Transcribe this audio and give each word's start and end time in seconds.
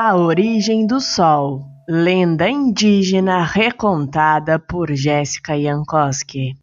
A 0.00 0.14
origem 0.14 0.86
do 0.86 1.00
sol. 1.00 1.66
Lenda 1.88 2.48
indígena 2.48 3.42
recontada 3.42 4.56
por 4.56 4.94
Jéssica 4.94 5.60
Jankowski. 5.60 6.54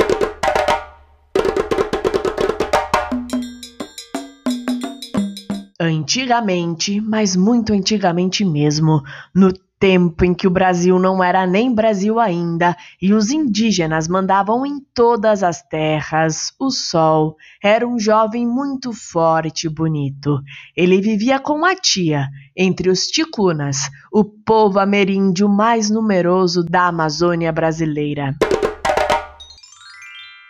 Antigamente, 5.77 7.01
mas 7.01 7.35
muito 7.35 7.73
antigamente 7.73 8.45
mesmo, 8.45 9.03
no 9.35 9.51
tempo 9.85 10.25
em 10.25 10.33
que 10.33 10.47
o 10.47 10.49
Brasil 10.49 10.97
não 10.97 11.23
era 11.23 11.45
nem 11.45 11.71
Brasil 11.71 12.19
ainda 12.19 12.75
e 12.99 13.13
os 13.13 13.29
indígenas 13.29 14.07
mandavam 14.07 14.65
em 14.65 14.79
todas 14.95 15.43
as 15.43 15.61
terras, 15.61 16.51
o 16.59 16.71
Sol 16.71 17.35
era 17.63 17.87
um 17.87 17.99
jovem 17.99 18.47
muito 18.47 18.91
forte 18.91 19.67
e 19.67 19.69
bonito. 19.69 20.39
Ele 20.75 20.99
vivia 20.99 21.37
com 21.37 21.63
a 21.63 21.75
tia, 21.75 22.27
entre 22.57 22.89
os 22.89 23.05
ticunas, 23.05 23.77
o 24.11 24.23
povo 24.23 24.79
ameríndio 24.79 25.47
mais 25.47 25.87
numeroso 25.91 26.63
da 26.63 26.87
Amazônia 26.87 27.51
brasileira. 27.51 28.35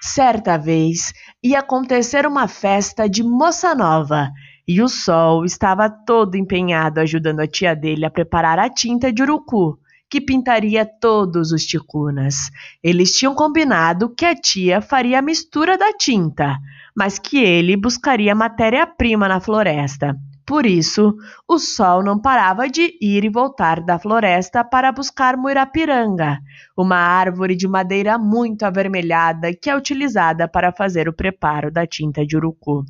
Certa 0.02 0.58
vez 0.58 1.11
ia 1.44 1.59
acontecer 1.59 2.25
uma 2.25 2.47
festa 2.47 3.09
de 3.09 3.22
moça 3.22 3.75
nova 3.75 4.31
e 4.67 4.81
o 4.81 4.87
Sol 4.87 5.45
estava 5.45 5.89
todo 5.89 6.35
empenhado 6.35 6.99
ajudando 6.99 7.39
a 7.39 7.47
tia 7.47 7.75
dele 7.75 8.05
a 8.05 8.09
preparar 8.09 8.57
a 8.57 8.69
tinta 8.69 9.13
de 9.13 9.21
urucu, 9.21 9.77
que 10.09 10.21
pintaria 10.21 10.85
todos 10.85 11.51
os 11.51 11.65
ticunas. 11.65 12.49
Eles 12.83 13.11
tinham 13.11 13.35
combinado 13.35 14.09
que 14.09 14.25
a 14.25 14.35
tia 14.35 14.81
faria 14.81 15.19
a 15.19 15.21
mistura 15.21 15.77
da 15.77 15.93
tinta, 15.93 16.57
mas 16.95 17.19
que 17.19 17.38
ele 17.38 17.75
buscaria 17.75 18.33
matéria-prima 18.33 19.27
na 19.27 19.39
floresta. 19.39 20.15
Por 20.45 20.66
isso, 20.66 21.16
o 21.47 21.57
sol 21.57 22.03
não 22.03 22.21
parava 22.21 22.69
de 22.69 22.95
ir 23.02 23.25
e 23.25 23.29
voltar 23.29 23.81
da 23.81 23.97
floresta 23.97 24.63
para 24.63 24.91
buscar 24.91 25.35
muirapiranga, 25.35 26.38
uma 26.77 26.97
árvore 26.97 27.55
de 27.55 27.67
madeira 27.67 28.17
muito 28.19 28.61
avermelhada 28.63 29.52
que 29.55 29.72
é 29.72 29.75
utilizada 29.75 30.47
para 30.47 30.72
fazer 30.72 31.09
o 31.09 31.13
preparo 31.13 31.72
da 31.72 31.88
tinta 31.88 32.23
de 32.23 32.38
urucu. 32.38 32.85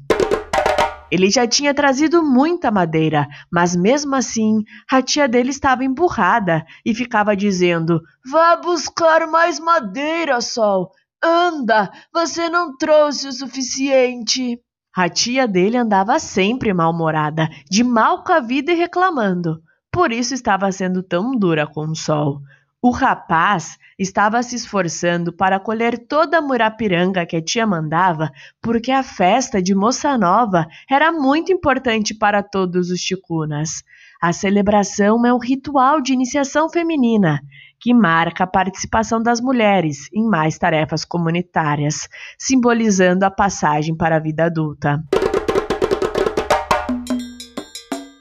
Ele 1.12 1.30
já 1.30 1.48
tinha 1.48 1.74
trazido 1.74 2.24
muita 2.24 2.72
madeira, 2.72 3.28
mas 3.52 3.76
mesmo 3.76 4.16
assim 4.16 4.64
a 4.92 5.02
tia 5.02 5.28
dele 5.28 5.50
estava 5.50 5.84
emburrada 5.84 6.66
e 6.86 6.94
ficava 6.94 7.36
dizendo: 7.36 8.02
Vá 8.30 8.56
buscar 8.56 9.28
mais 9.28 9.60
madeira, 9.60 10.42
Sol. 10.42 10.92
Anda, 11.24 11.92
você 12.14 12.50
não 12.50 12.76
trouxe 12.78 13.28
o 13.28 13.34
suficiente. 13.34 14.60
A 14.96 15.10
tia 15.10 15.48
dele 15.48 15.78
andava 15.78 16.20
sempre 16.20 16.74
mal-humorada, 16.74 17.50
de 17.70 17.84
mal 17.84 18.24
com 18.24 18.32
a 18.32 18.40
vida 18.40 18.72
e 18.72 18.76
reclamando. 18.76 19.62
Por 19.92 20.12
isso 20.12 20.34
estava 20.34 20.72
sendo 20.72 21.02
tão 21.02 21.32
dura 21.32 21.66
com 21.66 21.88
o 21.88 21.96
sol. 21.96 22.42
O 22.86 22.92
rapaz 22.92 23.80
estava 23.98 24.44
se 24.44 24.56
esforçando 24.56 25.34
para 25.34 25.60
colher 25.60 25.98
toda 26.08 26.38
a 26.38 26.42
murapiranga 26.42 27.26
que 27.26 27.36
a 27.36 27.42
tia 27.42 27.66
mandava, 27.66 28.32
porque 28.62 28.92
a 28.92 29.02
festa 29.02 29.60
de 29.60 29.74
Moça 29.74 30.16
Nova 30.20 30.68
era 30.88 31.12
muito 31.12 31.52
importante 31.52 32.14
para 32.14 32.44
todos 32.44 32.92
os 32.92 33.02
ticunas. 33.02 33.82
A 34.22 34.32
celebração 34.32 35.26
é 35.26 35.34
um 35.34 35.40
ritual 35.40 36.00
de 36.00 36.14
iniciação 36.14 36.70
feminina 36.70 37.42
que 37.80 37.92
marca 37.92 38.44
a 38.44 38.48
participação 38.48 39.20
das 39.20 39.42
mulheres 39.42 40.08
em 40.14 40.24
mais 40.24 40.56
tarefas 40.60 41.04
comunitárias, 41.04 42.08
simbolizando 42.38 43.26
a 43.26 43.32
passagem 43.32 43.98
para 43.98 44.18
a 44.18 44.20
vida 44.20 44.46
adulta. 44.46 45.04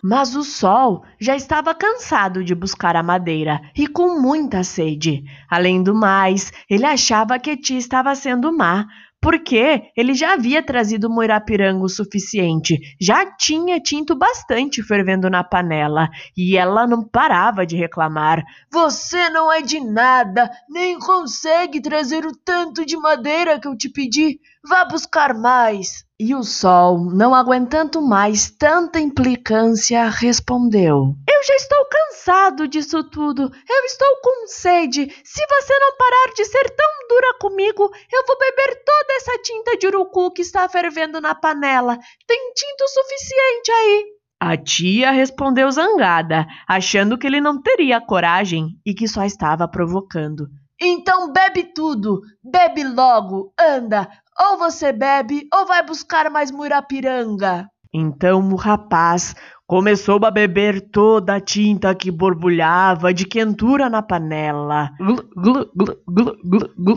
Mas 0.07 0.37
o 0.37 0.45
sol 0.45 1.03
já 1.19 1.35
estava 1.35 1.75
cansado 1.75 2.45
de 2.45 2.55
buscar 2.55 2.95
a 2.95 3.03
madeira 3.03 3.59
e 3.75 3.87
com 3.87 4.21
muita 4.21 4.63
sede. 4.63 5.25
Além 5.51 5.83
do 5.83 5.95
mais, 5.95 6.53
ele 6.69 6.85
achava 6.85 7.39
que 7.39 7.57
Tia 7.57 7.79
estava 7.79 8.15
sendo 8.15 8.55
má, 8.55 8.85
porque 9.19 9.85
ele 9.97 10.13
já 10.13 10.35
havia 10.35 10.63
trazido 10.63 11.09
moirapiranga 11.09 11.83
o 11.83 11.89
suficiente, 11.89 12.79
já 13.01 13.25
tinha 13.35 13.81
tinto 13.81 14.15
bastante 14.15 14.83
fervendo 14.83 15.31
na 15.31 15.43
panela, 15.43 16.11
e 16.37 16.59
ela 16.59 16.87
não 16.87 17.03
parava 17.03 17.65
de 17.65 17.75
reclamar. 17.75 18.45
Você 18.71 19.31
não 19.31 19.51
é 19.51 19.63
de 19.63 19.81
nada, 19.81 20.51
nem 20.69 20.99
consegue 20.99 21.81
trazer 21.81 22.27
o 22.27 22.37
tanto 22.45 22.85
de 22.85 22.99
madeira 22.99 23.59
que 23.59 23.67
eu 23.67 23.75
te 23.75 23.89
pedi. 23.89 24.39
Vá 24.63 24.85
buscar 24.85 25.33
mais. 25.33 26.05
E 26.27 26.35
o 26.35 26.43
sol, 26.43 27.11
não 27.13 27.35
aguentando 27.35 28.01
mais 28.01 28.51
tanta 28.51 28.99
implicância, 28.99 30.09
respondeu: 30.09 31.15
Eu 31.29 31.45
já 31.47 31.55
estou 31.55 31.85
cansado 31.85 32.67
disso 32.67 33.05
tudo. 33.05 33.43
Eu 33.43 33.85
estou 33.85 34.09
com 34.23 34.47
sede. 34.47 35.03
Se 35.23 35.47
você 35.47 35.79
não 35.79 35.95
parar 35.99 36.33
de 36.35 36.47
ser 36.47 36.71
tão 36.71 37.09
dura 37.11 37.35
comigo, 37.39 37.91
eu 38.11 38.25
vou 38.27 38.39
beber 38.39 38.83
toda 38.87 39.13
essa 39.17 39.39
tinta 39.43 39.77
de 39.77 39.87
urucu 39.87 40.31
que 40.31 40.41
está 40.41 40.67
fervendo 40.67 41.21
na 41.21 41.35
panela. 41.35 41.99
Tem 42.27 42.55
tinta 42.55 42.85
o 42.85 42.89
suficiente 42.89 43.71
aí. 43.71 44.05
A 44.41 44.57
tia 44.57 45.11
respondeu 45.11 45.71
zangada, 45.71 46.47
achando 46.67 47.19
que 47.19 47.27
ele 47.27 47.39
não 47.43 47.61
teria 47.61 48.01
coragem 48.01 48.69
e 48.83 48.95
que 48.95 49.07
só 49.07 49.25
estava 49.25 49.69
provocando. 49.69 50.49
Então 50.81 51.33
bebe 51.33 51.73
tudo, 51.73 52.21
bebe 52.43 52.83
logo, 52.83 53.53
anda, 53.59 54.09
ou 54.39 54.59
você 54.59 54.93
bebe 54.93 55.47
ou 55.55 55.67
vai 55.67 55.85
buscar 55.85 56.31
mais 56.31 56.51
muirapiranga. 56.51 57.69
Então 57.93 58.41
o 58.51 58.57
rapaz 58.57 59.35
começou 59.67 60.19
a 60.25 60.31
beber 60.31 60.81
toda 60.91 61.37
a 61.37 61.41
tinta 61.41 61.95
que 61.95 62.11
borbulhava 62.11 63.15
de 63.15 63.25
quentura 63.25 63.89
na 63.89 64.03
panela. 64.03 64.91
Glu, 64.99 65.25
glu, 65.37 66.37
glu, 66.77 66.97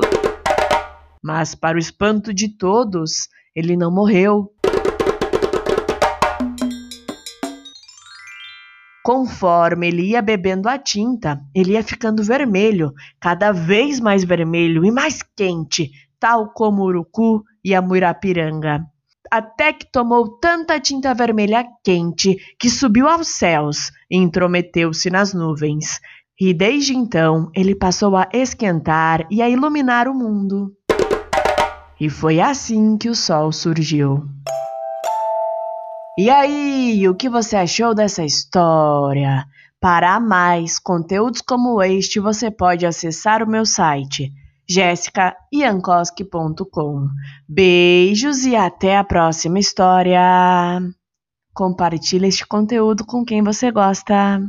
Mas, 1.24 1.54
para 1.54 1.78
o 1.78 1.80
espanto 1.80 2.34
de 2.34 2.50
todos, 2.50 3.30
ele 3.56 3.78
não 3.78 3.92
morreu. 3.92 4.52
Conforme 9.04 9.88
ele 9.88 10.10
ia 10.10 10.22
bebendo 10.22 10.68
a 10.68 10.78
tinta, 10.78 11.40
ele 11.56 11.74
ia 11.74 11.84
ficando 11.84 12.22
vermelho, 12.22 12.92
cada 13.22 13.54
vez 13.54 14.02
mais 14.02 14.24
vermelho 14.26 14.84
e 14.84 14.92
mais 14.92 15.24
quente, 15.24 15.92
tal 16.20 16.50
como 16.54 16.84
o 16.84 16.86
urucu 16.86 17.44
e 17.64 17.74
a 17.76 17.82
muirapiranga. 17.82 18.86
Até 19.30 19.74
que 19.74 19.92
tomou 19.92 20.40
tanta 20.40 20.80
tinta 20.80 21.14
vermelha 21.14 21.68
quente 21.84 22.38
que 22.58 22.70
subiu 22.70 23.08
aos 23.08 23.28
céus 23.28 23.92
e 24.10 24.18
intrometeu-se 24.18 25.10
nas 25.10 25.34
nuvens. 25.34 26.00
E 26.40 26.54
desde 26.54 26.96
então 26.96 27.52
ele 27.54 27.76
passou 27.76 28.16
a 28.16 28.30
esquentar 28.32 29.28
e 29.30 29.42
a 29.42 29.50
iluminar 29.50 30.08
o 30.08 30.14
mundo. 30.14 30.72
E 32.00 32.10
foi 32.10 32.40
assim 32.40 32.98
que 32.98 33.10
o 33.10 33.16
sol 33.16 33.52
surgiu. 33.52 34.24
E 36.18 36.30
aí, 36.30 37.08
o 37.08 37.16
que 37.16 37.30
você 37.30 37.56
achou 37.56 37.94
dessa 37.94 38.24
história? 38.24 39.46
Para 39.80 40.20
mais 40.20 40.80
conteúdos 40.80 41.42
como 41.42 41.82
este, 41.82 42.20
você 42.20 42.50
pode 42.50 42.86
acessar 42.86 43.44
o 43.44 43.50
meu 43.50 43.66
site 43.66 44.32
jessicaiankoski.com. 44.70 47.08
Beijos 47.48 48.46
e 48.46 48.56
até 48.56 48.98
a 48.98 49.04
próxima 49.04 49.60
história. 49.60 50.80
Compartilhe 51.54 52.28
este 52.28 52.46
conteúdo 52.46 53.06
com 53.06 53.26
quem 53.26 53.44
você 53.44 53.72
gosta. 53.72 54.40